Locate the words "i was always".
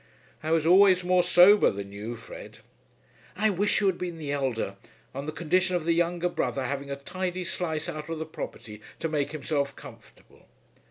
0.41-1.03